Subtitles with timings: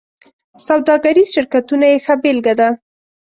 [0.67, 2.69] سوداګریز شرکتونه یې ښه بېلګه ده.